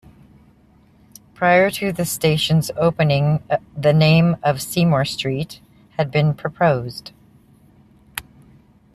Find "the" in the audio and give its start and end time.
1.91-2.05, 3.77-3.93